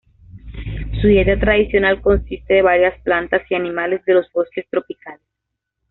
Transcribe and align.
Su 0.99 1.07
dieta 1.09 1.39
tradicional 1.39 2.01
consiste 2.01 2.55
de 2.55 2.63
varias 2.63 2.99
plantas 3.03 3.43
y 3.51 3.53
animales 3.53 4.03
de 4.05 4.15
los 4.15 4.31
bosques 4.33 4.65
tropicales. 4.67 5.21